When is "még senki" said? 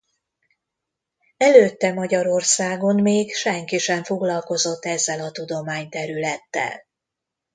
3.01-3.77